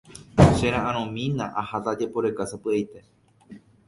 Chera'ãrõmína 0.59 1.47
aháta 1.63 1.93
ajeporeka 1.93 2.47
sapy'aite 2.53 3.03